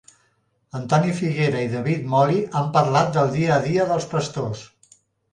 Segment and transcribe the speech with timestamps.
[0.77, 4.65] Antoni Figuera i David Moli han parlat del dia a dia dels pastors.